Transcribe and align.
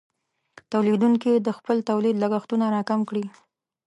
تولیدونکې 0.71 1.31
د 1.35 1.47
خپل 1.57 1.77
تولید 1.89 2.15
لګښتونه 2.23 2.65
راکم 2.75 2.99
کړي. 3.09 3.25